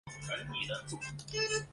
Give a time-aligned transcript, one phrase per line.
[0.07, 1.67] 贝冢车站共用的铁路车站。